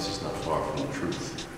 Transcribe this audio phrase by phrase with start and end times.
[0.00, 1.49] This is not far from the truth.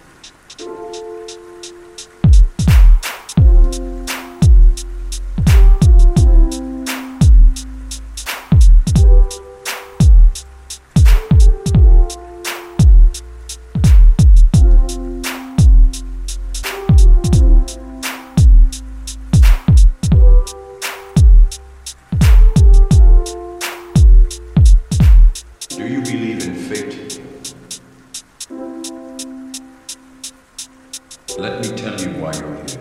[31.38, 32.80] Let me tell you why you're here.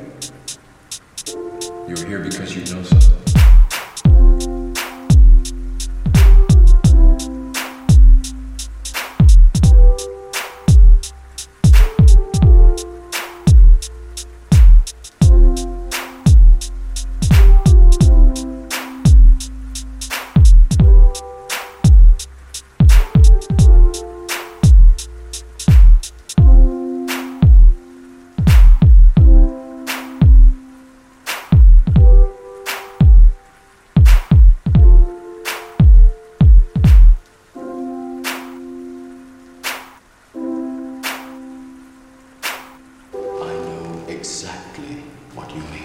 [1.88, 3.21] You're here because you know something.
[44.22, 44.98] Exactly
[45.34, 45.81] what you mean.